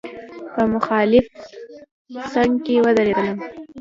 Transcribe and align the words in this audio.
په 0.53 0.61
مخالف 0.73 1.25
سنګر 2.33 2.59
کې 2.65 2.75
ودرېدلم. 2.83 3.37